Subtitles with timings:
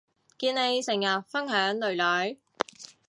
[0.39, 2.37] 見你成日分享囡囡